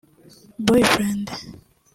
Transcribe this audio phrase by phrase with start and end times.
[0.65, 1.27] Boy Friend